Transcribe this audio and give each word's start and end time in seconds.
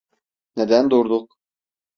Neden 0.55 0.89
durduk? 0.89 1.37